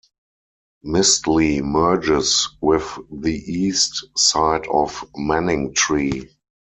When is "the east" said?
3.11-4.07